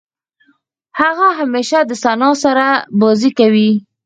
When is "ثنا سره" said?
2.03-2.67